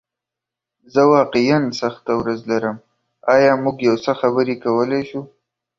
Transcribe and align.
زه 0.93 1.01
واقعیا 1.15 1.57
سخته 1.81 2.11
ورځ 2.19 2.39
لرم، 2.51 2.77
ایا 3.33 3.51
موږ 3.63 3.77
یو 3.87 3.95
څه 4.05 4.11
خبرې 4.21 4.55
کولی 4.63 5.01
شو؟ 5.09 5.21